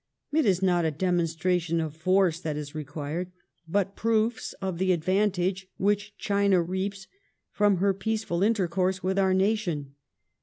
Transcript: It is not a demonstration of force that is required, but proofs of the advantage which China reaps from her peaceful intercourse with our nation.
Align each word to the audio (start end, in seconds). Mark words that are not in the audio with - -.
It 0.33 0.47
is 0.47 0.63
not 0.63 0.83
a 0.83 0.89
demonstration 0.89 1.79
of 1.79 1.95
force 1.95 2.39
that 2.39 2.57
is 2.57 2.73
required, 2.73 3.31
but 3.67 3.95
proofs 3.95 4.53
of 4.53 4.79
the 4.79 4.93
advantage 4.93 5.67
which 5.77 6.17
China 6.17 6.59
reaps 6.59 7.05
from 7.51 7.77
her 7.77 7.93
peaceful 7.93 8.41
intercourse 8.41 9.03
with 9.03 9.19
our 9.19 9.35
nation. 9.35 9.93